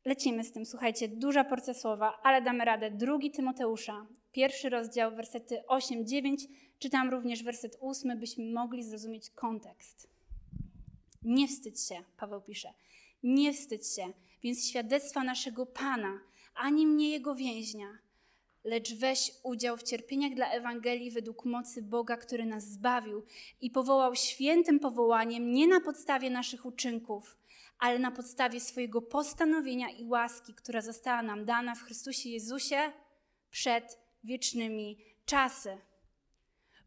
[0.05, 2.91] Lecimy z tym, słuchajcie, duża porcja słowa, ale damy radę.
[2.91, 6.37] Drugi Tymoteusza, pierwszy rozdział, wersety 8-9,
[6.79, 10.14] czytam również werset 8, byśmy mogli zrozumieć kontekst.
[11.25, 12.73] Nie wstydź się, Paweł pisze,
[13.23, 16.19] nie wstydź się, więc świadectwa naszego Pana,
[16.55, 17.97] ani mnie Jego więźnia,
[18.63, 23.25] lecz weź udział w cierpieniach dla Ewangelii według mocy Boga, który nas zbawił
[23.61, 27.37] i powołał świętym powołaniem nie na podstawie naszych uczynków,
[27.79, 32.91] ale na podstawie swojego postanowienia i łaski, która została nam dana w Chrystusie Jezusie
[33.51, 35.77] przed wiecznymi czasy.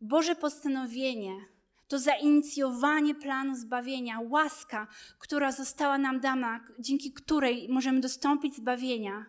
[0.01, 1.58] Boże postanowienie
[1.89, 4.87] to zainicjowanie planu zbawienia, łaska,
[5.19, 9.27] która została nam dana, dzięki której możemy dostąpić zbawienia.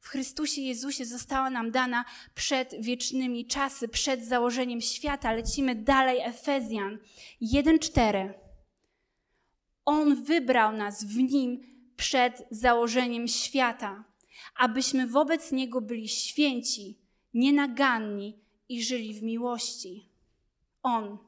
[0.00, 5.32] W Chrystusie Jezusie została nam dana przed wiecznymi czasy, przed założeniem świata.
[5.32, 6.98] Lecimy dalej, Efezjan
[7.42, 8.32] 1:4.
[9.84, 11.60] On wybrał nas w nim
[11.96, 14.04] przed założeniem świata,
[14.56, 16.98] abyśmy wobec niego byli święci,
[17.34, 20.08] nienaganni i żyli w miłości.
[20.82, 21.18] On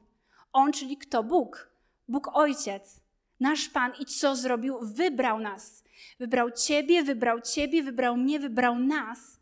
[0.55, 1.23] on, czyli kto?
[1.23, 1.69] Bóg.
[2.07, 3.01] Bóg Ojciec.
[3.39, 3.91] Nasz Pan.
[3.99, 4.77] I co zrobił?
[4.81, 5.83] Wybrał nas.
[6.19, 9.39] Wybrał Ciebie, wybrał Ciebie, wybrał mnie, wybrał nas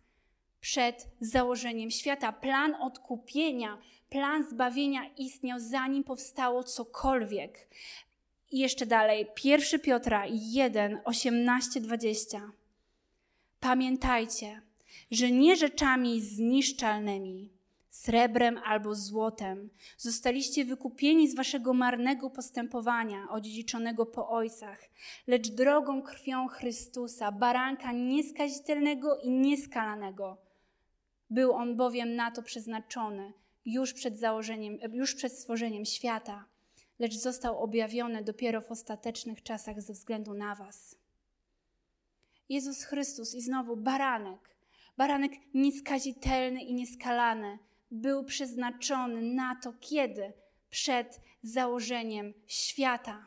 [0.61, 2.31] przed założeniem świata.
[2.31, 3.77] Plan odkupienia,
[4.09, 7.67] plan zbawienia istniał zanim powstało cokolwiek.
[8.51, 12.51] I jeszcze dalej, 1 Piotra 1, 18, 20.
[13.59, 14.61] Pamiętajcie,
[15.11, 17.49] że nie rzeczami zniszczalnymi,
[17.93, 19.69] srebrem albo złotem.
[19.97, 24.79] Zostaliście wykupieni z waszego marnego postępowania, odziedziczonego po ojcach,
[25.27, 30.37] lecz drogą krwią Chrystusa, baranka nieskazitelnego i nieskalanego.
[31.29, 33.33] Był on bowiem na to przeznaczony
[33.65, 36.45] już przed założeniem, już przed stworzeniem świata,
[36.99, 40.95] lecz został objawiony dopiero w ostatecznych czasach ze względu na was.
[42.49, 44.55] Jezus Chrystus i znowu baranek,
[44.97, 47.59] baranek nieskazitelny i nieskalany,
[47.93, 50.33] był przeznaczony na to, kiedy?
[50.69, 53.25] Przed założeniem świata.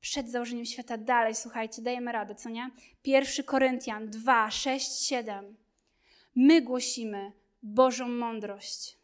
[0.00, 2.70] Przed założeniem świata dalej, słuchajcie, dajemy radę, co nie?
[3.04, 5.56] 1 Koryntian 2, 6, 7.
[6.36, 8.98] My głosimy Bożą mądrość.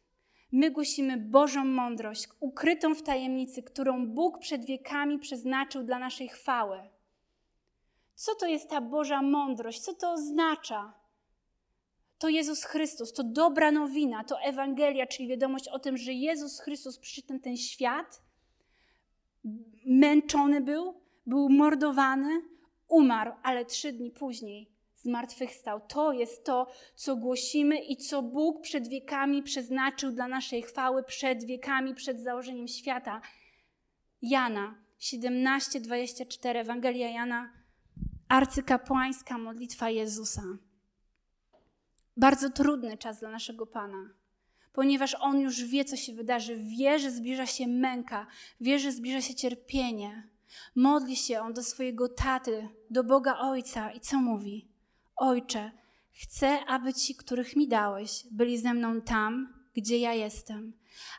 [0.53, 6.81] My głosimy Bożą mądrość, ukrytą w tajemnicy, którą Bóg przed wiekami przeznaczył dla naszej chwały.
[8.15, 9.81] Co to jest ta Boża mądrość?
[9.81, 11.06] Co to oznacza?
[12.19, 16.99] To Jezus Chrystus, to dobra nowina, to Ewangelia, czyli wiadomość o tym, że Jezus Chrystus
[16.99, 18.23] przyszedł na ten świat,
[19.87, 22.43] męczony był, był mordowany,
[22.89, 25.81] umarł, ale trzy dni później zmartwychwstał.
[25.89, 31.45] To jest to, co głosimy i co Bóg przed wiekami przeznaczył dla naszej chwały, przed
[31.45, 33.21] wiekami, przed założeniem świata.
[34.23, 37.53] Jana 17:24, Ewangelia Jana,
[38.29, 40.43] arcykapłańska modlitwa Jezusa
[42.17, 44.11] bardzo trudny czas dla naszego Pana,
[44.73, 48.27] ponieważ On już wie, co się wydarzy, wie, że zbliża się męka,
[48.61, 50.29] wie, że zbliża się cierpienie.
[50.75, 54.69] Modli się On do swojego taty, do Boga Ojca i co mówi?
[55.17, 55.71] Ojcze,
[56.13, 60.73] chcę, aby ci, których mi dałeś, byli ze mną tam, gdzie ja jestem,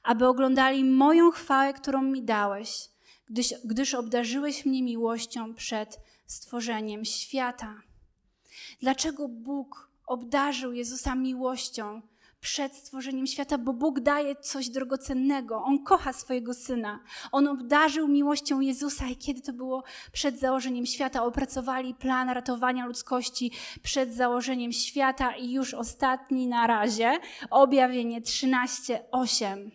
[0.04, 2.90] aby oglądali moją chwałę, którą mi dałeś,
[3.30, 7.82] gdyż, gdyż obdarzyłeś mnie miłością przed stworzeniem świata.
[8.82, 12.02] Dlaczego Bóg obdarzył Jezusa miłością
[12.39, 15.63] przed stworzeniem świata, bo Bóg daje coś drogocennego.
[15.63, 17.00] On kocha swojego syna.
[17.32, 23.52] On obdarzył miłością Jezusa i kiedy to było przed założeniem świata, opracowali plan ratowania ludzkości
[23.84, 29.72] przed założeniem świata i już ostatni na razie, objawienie 13:8.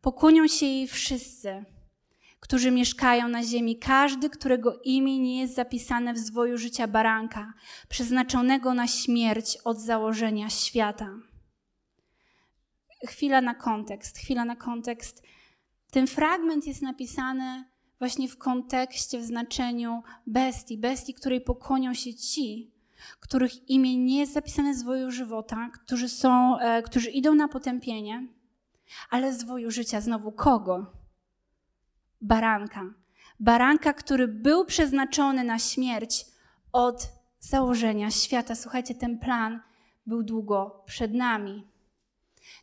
[0.00, 1.64] Pokłonią się jej wszyscy
[2.42, 7.52] którzy mieszkają na ziemi, każdy, którego imię nie jest zapisane w zwoju życia baranka,
[7.88, 11.08] przeznaczonego na śmierć od założenia świata.
[13.06, 15.22] Chwila na kontekst, chwila na kontekst.
[15.90, 17.64] Ten fragment jest napisany
[17.98, 22.72] właśnie w kontekście, w znaczeniu bestii, bestii, której pokłonią się ci,
[23.20, 28.28] których imię nie jest zapisane w zwoju żywota, którzy, są, e, którzy idą na potępienie,
[29.10, 31.01] ale zwoju życia znowu kogo?
[32.22, 32.94] Baranka.
[33.40, 36.24] Baranka, który był przeznaczony na śmierć
[36.72, 37.08] od
[37.40, 38.54] założenia świata.
[38.54, 39.60] Słuchajcie, ten plan
[40.06, 41.66] był długo przed nami.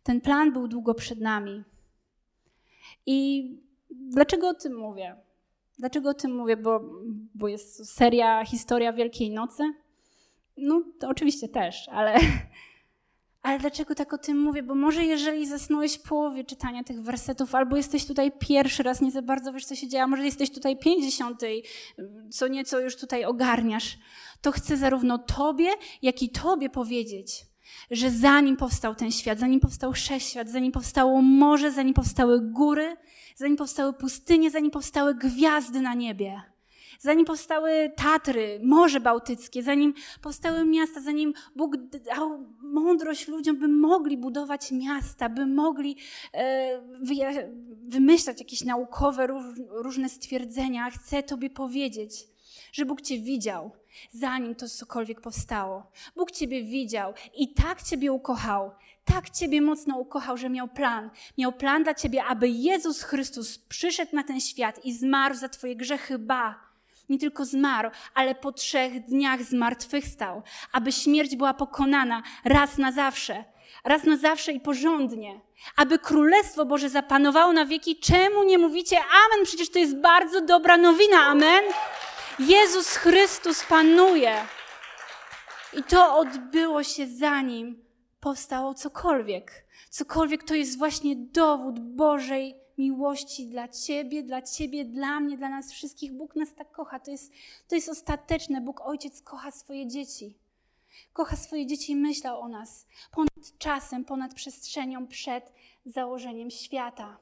[0.03, 1.63] Ten plan był długo przed nami.
[3.05, 3.49] I
[3.91, 5.15] dlaczego o tym mówię?
[5.79, 6.57] Dlaczego o tym mówię?
[6.57, 6.81] Bo,
[7.35, 9.63] bo jest seria Historia Wielkiej Nocy?
[10.57, 12.15] No, to oczywiście też, ale
[13.41, 14.63] ale dlaczego tak o tym mówię?
[14.63, 19.11] Bo może jeżeli zasnąłeś w połowie czytania tych wersetów, albo jesteś tutaj pierwszy raz, nie
[19.11, 21.63] za bardzo wiesz, co się dzieje, a może jesteś tutaj pięćdziesiątej,
[22.31, 23.97] co nieco już tutaj ogarniasz,
[24.41, 25.69] to chcę zarówno tobie,
[26.01, 27.45] jak i tobie powiedzieć,
[27.91, 32.97] że zanim powstał ten świat, zanim powstał wszechświat, zanim powstało morze, zanim powstały góry,
[33.35, 36.41] zanim powstały pustynie, zanim powstały gwiazdy na niebie,
[36.99, 41.77] zanim powstały Tatry, Morze Bałtyckie, zanim powstały miasta, zanim Bóg
[42.15, 45.97] dał mądrość ludziom, by mogli budować miasta, by mogli
[46.33, 46.81] e,
[47.87, 49.27] wymyślać jakieś naukowe,
[49.69, 52.27] różne stwierdzenia, chcę Tobie powiedzieć,
[52.71, 53.71] że Bóg Cię widział,
[54.11, 55.91] zanim to cokolwiek powstało.
[56.15, 58.71] Bóg Ciebie widział i tak Ciebie ukochał,
[59.05, 61.09] tak Ciebie mocno ukochał, że miał plan.
[61.37, 65.75] Miał plan dla Ciebie, aby Jezus Chrystus przyszedł na ten świat i zmarł za Twoje
[65.75, 66.68] grzechy, ba,
[67.09, 73.43] nie tylko zmarł, ale po trzech dniach zmartwychwstał, aby śmierć była pokonana raz na zawsze,
[73.83, 75.41] raz na zawsze i porządnie,
[75.75, 77.99] aby Królestwo Boże zapanowało na wieki.
[77.99, 79.45] Czemu nie mówicie amen?
[79.45, 81.63] Przecież to jest bardzo dobra nowina, amen?
[82.39, 84.35] Jezus Chrystus panuje.
[85.73, 89.65] I to odbyło się zanim powstało cokolwiek.
[89.89, 95.71] Cokolwiek to jest właśnie dowód Bożej miłości dla Ciebie, dla Ciebie, dla mnie, dla nas
[95.71, 96.13] wszystkich.
[96.13, 96.99] Bóg nas tak kocha.
[96.99, 97.31] To jest,
[97.67, 98.61] to jest ostateczne.
[98.61, 100.37] Bóg Ojciec kocha swoje dzieci.
[101.13, 105.53] Kocha swoje dzieci i myślał o nas ponad czasem, ponad przestrzenią, przed
[105.85, 107.17] założeniem świata.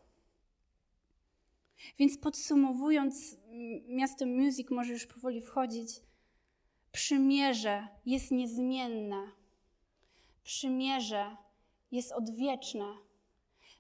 [2.00, 3.38] Więc podsumowując,
[3.88, 5.89] miasto Music może już powoli wchodzić.
[6.91, 9.32] Przymierze jest niezmienne.
[10.43, 11.38] Przymierze
[11.91, 13.07] jest odwieczne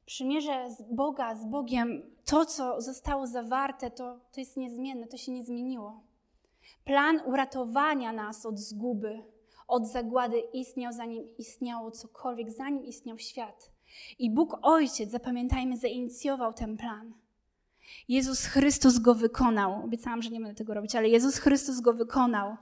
[0.07, 5.31] przymierze z Boga, z Bogiem, to, co zostało zawarte, to, to jest niezmienne, to się
[5.31, 6.03] nie zmieniło.
[6.85, 9.23] Plan uratowania nas od zguby,
[9.67, 13.71] od zagłady istniał, zanim istniało cokolwiek, zanim istniał świat.
[14.19, 17.13] I Bóg Ojciec, zapamiętajmy, zainicjował ten plan.
[18.07, 19.83] Jezus Chrystus go wykonał.
[19.85, 22.55] Obiecałam, że nie będę tego robić, ale Jezus Chrystus go wykonał.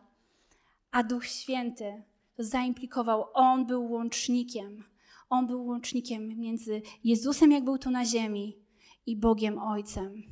[0.91, 2.03] A Duch Święty
[2.37, 3.25] zaimplikował.
[3.33, 4.83] On był łącznikiem
[5.29, 8.65] on był łącznikiem między Jezusem, jak był tu na ziemi,
[9.05, 10.23] i Bogiem Ojcem.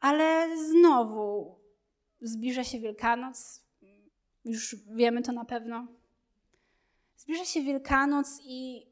[0.00, 1.58] Ale znowu
[2.20, 3.64] zbliża się Wielkanoc,
[4.44, 5.86] już wiemy to na pewno.
[7.16, 8.86] Zbliża się Wielkanoc i,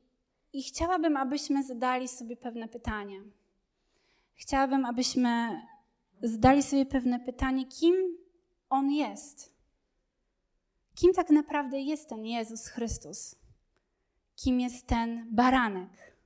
[0.52, 3.22] i chciałabym, abyśmy zadali sobie pewne pytanie.
[4.34, 5.62] Chciałabym, abyśmy
[6.22, 7.94] zadali sobie pewne pytanie, kim
[8.70, 9.52] On jest.
[10.94, 13.41] Kim tak naprawdę jest ten Jezus Chrystus?
[14.44, 16.16] Kim jest ten baranek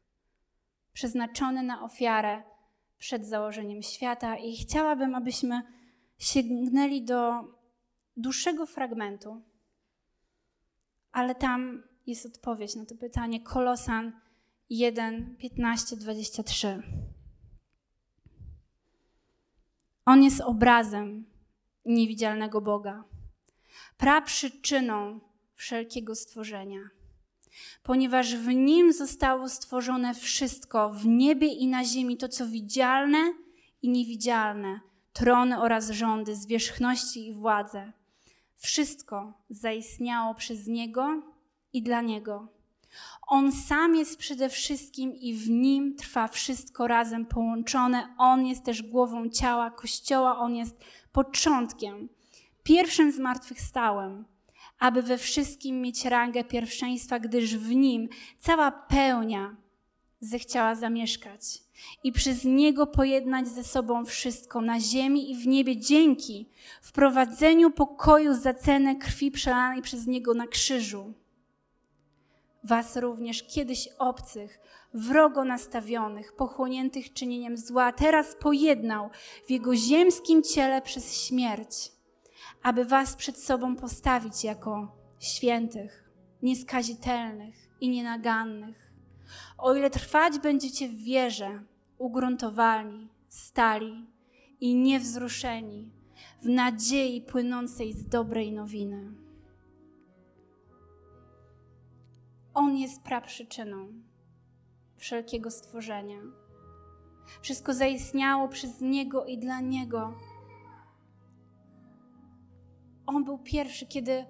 [0.93, 2.43] przeznaczony na ofiarę
[2.99, 4.37] przed założeniem świata.
[4.37, 5.63] I chciałabym, abyśmy
[6.19, 7.45] sięgnęli do
[8.17, 9.43] dłuższego fragmentu,
[11.13, 13.41] ale tam jest odpowiedź na to pytanie.
[13.41, 14.21] Kolosan
[14.71, 16.83] 1, 15, 23.
[20.05, 21.27] On jest obrazem
[21.85, 23.05] niewidzialnego Boga,
[23.97, 25.21] praprzyczyną
[25.55, 26.81] wszelkiego stworzenia
[27.83, 33.33] ponieważ w nim zostało stworzone wszystko w niebie i na ziemi, to co widzialne
[33.83, 34.81] i niewidzialne,
[35.13, 37.93] trony oraz rządy, zwierzchności i władze.
[38.57, 41.23] Wszystko zaistniało przez Niego
[41.73, 42.49] i dla Niego.
[43.27, 48.15] On sam jest przede wszystkim i w nim trwa wszystko razem połączone.
[48.19, 52.09] On jest też głową ciała Kościoła, on jest początkiem,
[52.63, 54.25] pierwszym zmartwychwstałym
[54.79, 58.09] aby we wszystkim mieć rangę pierwszeństwa, gdyż w nim
[58.39, 59.57] cała pełnia
[60.21, 61.43] zechciała zamieszkać
[62.05, 66.49] i przez niego pojednać ze sobą wszystko na ziemi i w niebie dzięki
[66.83, 71.15] wprowadzeniu pokoju za cenę krwi przelanej przez niego na krzyżu.
[72.65, 74.61] Was również kiedyś obcych,
[74.95, 79.11] wrogo nastawionych, pochłoniętych czynieniem zła, teraz pojednał
[79.47, 81.93] w jego ziemskim ciele przez śmierć,
[82.67, 86.11] aby was przed sobą postawić jako świętych,
[86.43, 88.93] nieskazitelnych i nienagannych.
[89.59, 91.63] O ile trwać będziecie w wierze,
[91.99, 94.07] ugruntowani, stali
[94.61, 95.91] i niewzruszeni
[96.43, 99.13] w nadziei płynącej z dobrej nowiny.
[102.55, 103.89] On jest praprzyczyną
[104.97, 106.21] wszelkiego stworzenia.
[107.41, 110.15] Wszystko zaistniało przez Niego i dla Niego.
[113.07, 114.25] On był pierwszy, kiedy,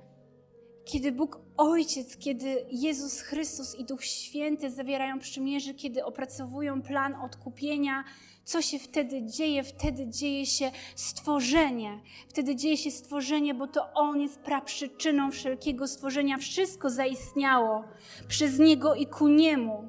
[0.84, 8.04] kiedy Bóg Ojciec, kiedy Jezus Chrystus i Duch Święty zawierają przymierze, kiedy opracowują plan odkupienia,
[8.46, 9.64] co się wtedy dzieje?
[9.64, 12.00] Wtedy dzieje się stworzenie.
[12.28, 16.38] Wtedy dzieje się stworzenie, bo to On jest praprzyczyną wszelkiego stworzenia.
[16.38, 17.84] Wszystko zaistniało
[18.28, 19.88] przez Niego i ku Niemu.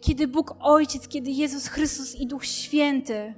[0.00, 3.34] Kiedy Bóg Ojciec, kiedy Jezus Chrystus i Duch Święty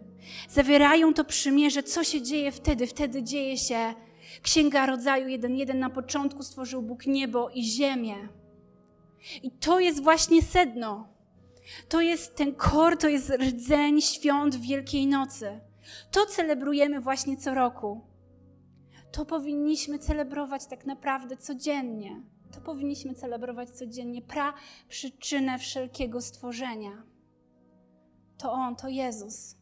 [0.48, 2.86] zawierają to przymierze, co się dzieje wtedy?
[2.86, 3.94] Wtedy dzieje się
[4.43, 8.28] Księga Rodzaju 1.1 na początku stworzył Bóg niebo i ziemię.
[9.43, 11.09] I to jest właśnie sedno.
[11.89, 15.61] To jest ten kor, to jest rdzeń świąt Wielkiej Nocy.
[16.11, 18.01] To celebrujemy właśnie co roku.
[19.12, 22.22] To powinniśmy celebrować tak naprawdę codziennie.
[22.53, 24.22] To powinniśmy celebrować codziennie.
[24.22, 24.55] Pra
[24.89, 27.03] przyczynę wszelkiego stworzenia.
[28.39, 29.57] To On, to Jezus.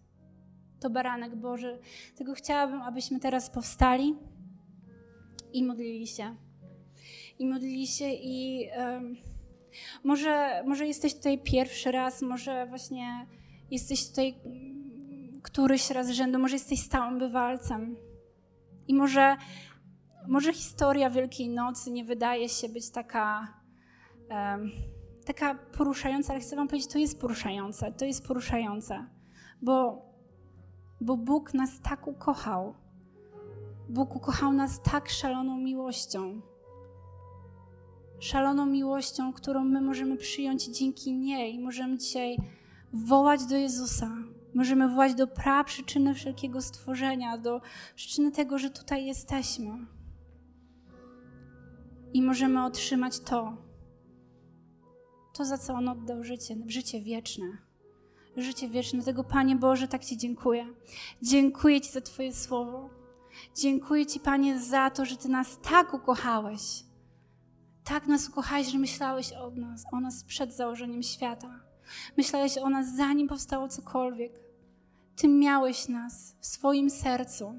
[0.81, 1.79] To baranek Boży.
[2.17, 4.17] Tego chciałabym, abyśmy teraz powstali
[5.53, 6.37] i modlili się.
[7.39, 9.17] I modlili się i um,
[10.05, 13.27] może, może jesteś tutaj pierwszy raz, może właśnie
[13.71, 14.35] jesteś tutaj
[15.43, 17.97] któryś raz rzędu, może jesteś stałym bywalcem.
[18.89, 19.37] I może,
[20.29, 23.55] może historia Wielkiej Nocy nie wydaje się być taka,
[24.31, 24.71] um,
[25.27, 29.07] taka poruszająca, ale chcę wam powiedzieć, to jest poruszające, to jest poruszające,
[29.63, 30.07] bo,
[31.01, 32.75] bo Bóg nas tak ukochał,
[33.91, 36.41] Bóg ukochał nas tak szaloną miłością.
[38.19, 41.59] Szaloną miłością, którą my możemy przyjąć dzięki niej.
[41.59, 42.37] Możemy dzisiaj
[42.93, 44.11] wołać do Jezusa.
[44.55, 47.61] Możemy wołać do pra przyczyny wszelkiego stworzenia, do
[47.95, 49.87] przyczyny tego, że tutaj jesteśmy.
[52.13, 53.57] I możemy otrzymać to,
[55.33, 57.47] to za co On oddał życie, życie wieczne.
[58.37, 59.03] Życie wieczne.
[59.03, 60.67] Tego, Panie Boże, tak Ci dziękuję.
[61.23, 63.00] Dziękuję Ci za Twoje słowo.
[63.57, 66.85] Dziękuję Ci, Panie, za to, że Ty nas tak ukochałeś.
[67.85, 71.61] Tak nas ukochałeś, że myślałeś o nas, o nas przed założeniem świata.
[72.17, 74.41] Myślałeś o nas, zanim powstało cokolwiek.
[75.17, 77.55] Ty miałeś nas w swoim sercu.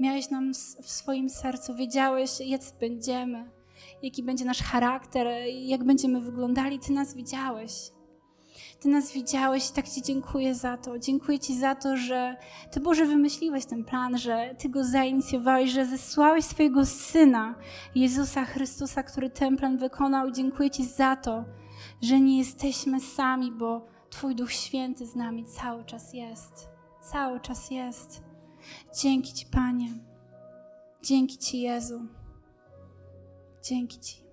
[0.00, 1.74] Miałeś nam w swoim sercu.
[1.74, 3.50] Wiedziałeś, jak będziemy,
[4.02, 6.78] jaki będzie nasz charakter, jak będziemy wyglądali.
[6.78, 7.90] Ty nas widziałeś.
[8.80, 10.98] Ty nas widziałeś i tak Ci dziękuję za to.
[10.98, 12.36] Dziękuję Ci za to, że
[12.70, 17.54] Ty, Boże, wymyśliłeś ten plan, że Ty go zainicjowałeś, że zesłałeś swojego Syna,
[17.94, 20.30] Jezusa Chrystusa, który ten plan wykonał.
[20.30, 21.44] Dziękuję Ci za to,
[22.02, 26.68] że nie jesteśmy sami, bo Twój Duch Święty z nami cały czas jest.
[27.00, 28.22] Cały czas jest.
[29.02, 29.88] Dzięki Ci, Panie.
[31.02, 32.00] Dzięki Ci, Jezu.
[33.62, 34.27] Dzięki Ci.